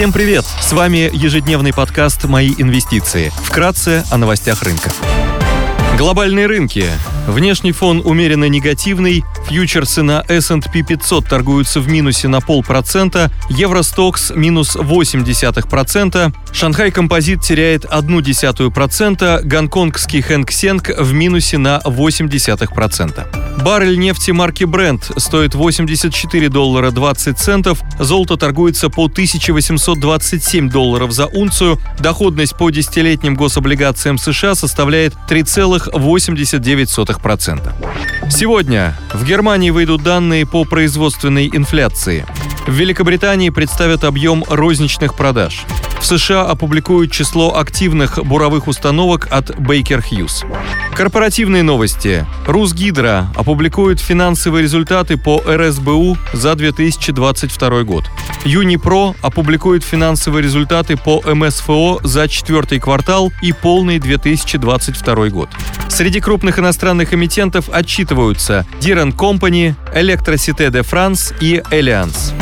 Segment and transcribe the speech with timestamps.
[0.00, 0.46] Всем привет!
[0.46, 3.30] С вами ежедневный подкаст «Мои инвестиции».
[3.44, 4.90] Вкратце о новостях рынка.
[5.98, 6.86] Глобальные рынки.
[7.26, 14.76] Внешний фон умеренно негативный, фьючерсы на S&P 500 торгуются в минусе на полпроцента, Евростокс минус
[14.76, 20.50] 0,8%, Шанхай Композит теряет 0,1%, гонконгский Хэнк
[20.98, 23.64] в минусе на 0,8%.
[23.64, 31.26] Баррель нефти марки Brent стоит 84 доллара 20 центов, золото торгуется по 1827 долларов за
[31.26, 38.19] унцию, доходность по десятилетним гособлигациям США составляет 3,89%.
[38.30, 38.38] 0,2%.
[38.38, 42.24] Сегодня в Германии выйдут данные по производственной инфляции.
[42.66, 45.64] В Великобритании представят объем розничных продаж.
[46.00, 50.44] В США опубликуют число активных буровых установок от Baker Hughes.
[50.94, 52.26] Корпоративные новости.
[52.46, 58.04] Русгидро опубликует финансовые результаты по РСБУ за 2022 год.
[58.44, 65.50] Юнипро опубликует финансовые результаты по МСФО за четвертый квартал и полный 2022 год.
[65.88, 72.32] Среди крупных иностранных эмитентов отчитываются Diran Company, Electricité de France и Allianz.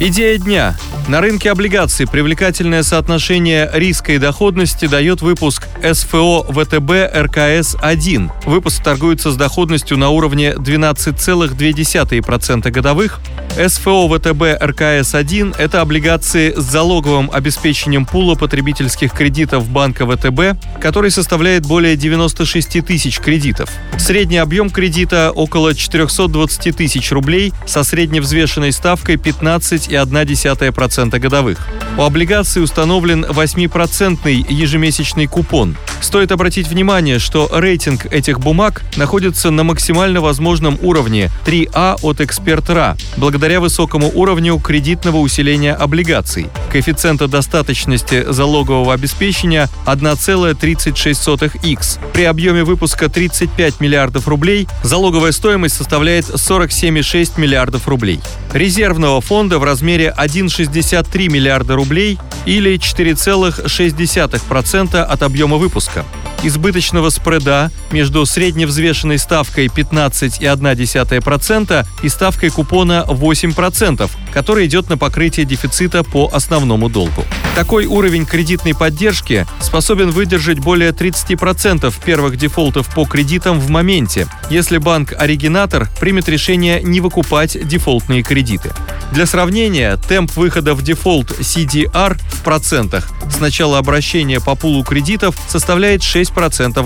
[0.00, 0.76] Идея дня.
[1.08, 8.30] На рынке облигаций привлекательное соотношение риска и доходности дает выпуск СФО ВТБ РКС-1.
[8.44, 13.18] Выпуск торгуется с доходностью на уровне 12,2% годовых.
[13.52, 21.66] СФО ВТБ РКС-1– это облигации с залоговым обеспечением пула потребительских кредитов банка ВТБ, который составляет
[21.66, 23.68] более 96 тысяч кредитов.
[23.98, 31.58] Средний объем кредита– около 420 тысяч рублей со средневзвешенной ставкой 15,1% 2,5% годовых.
[31.96, 35.76] У облигаций установлен 8% ежемесячный купон.
[36.00, 42.96] Стоит обратить внимание, что рейтинг этих бумаг находится на максимально возможном уровне 3А от эксперт-РА,
[43.16, 46.48] благодаря высокому уровню кредитного усиления облигаций.
[46.70, 51.98] Коэффициента достаточности залогового обеспечения 1,36х.
[52.12, 58.20] При объеме выпуска 35 миллиардов рублей залоговая стоимость составляет 47,6 миллиардов рублей.
[58.52, 66.04] Резервного фонда в размере 1,60 63 миллиарда рублей или 4,6% от объема выпуска.
[66.44, 76.02] Избыточного спреда между средневзвешенной ставкой 15,1% и ставкой купона 8%, который идет на покрытие дефицита
[76.02, 77.24] по основному долгу.
[77.54, 84.78] Такой уровень кредитной поддержки способен выдержать более 30% первых дефолтов по кредитам в моменте, если
[84.78, 88.72] банк-оригинатор примет решение не выкупать дефолтные кредиты.
[89.12, 95.36] Для сравнения, темп выхода в дефолт CDR в процентах с начала обращения по пулу кредитов
[95.48, 96.31] составляет 6%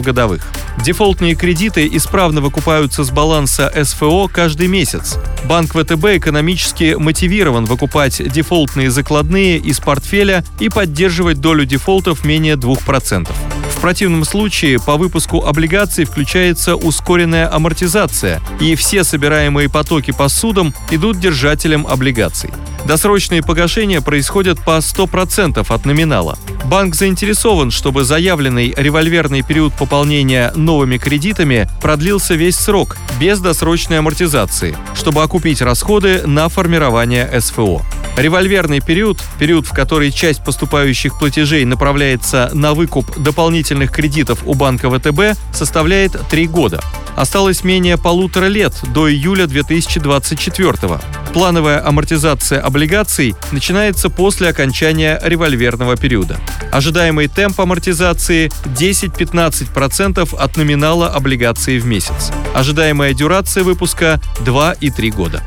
[0.03, 0.43] годовых.
[0.85, 5.17] Дефолтные кредиты исправно выкупаются с баланса СФО каждый месяц.
[5.45, 13.29] Банк ВТБ экономически мотивирован выкупать дефолтные закладные из портфеля и поддерживать долю дефолтов менее 2%.
[13.77, 20.75] В противном случае по выпуску облигаций включается ускоренная амортизация, и все собираемые потоки по судам
[20.91, 22.51] идут держателям облигаций.
[22.87, 26.39] Досрочные погашения происходят по 100% от номинала.
[26.67, 34.77] Банк заинтересован, чтобы заявленный револьверный период пополнения новыми кредитами продлился весь срок, без досрочной амортизации,
[34.95, 37.83] чтобы окупить расходы на формирование СФО.
[38.17, 44.89] Револьверный период, период, в который часть поступающих платежей направляется на выкуп дополнительных кредитов у банка
[44.91, 46.81] ВТБ, составляет 3 года.
[47.17, 51.01] Осталось менее полутора лет до июля 2024 года.
[51.37, 56.39] Плановая амортизация облигаций начинается после окончания револьверного периода.
[56.73, 62.33] Ожидаемый темп амортизации 10-15% от номинала облигации в месяц.
[62.55, 65.43] Ожидаемая дюрация выпуска 2 и 3 года.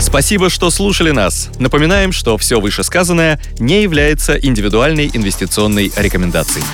[0.00, 1.48] Спасибо, что слушали нас.
[1.58, 6.64] Напоминаем, что все вышесказанное не является индивидуальной инвестиционной рекомендацией.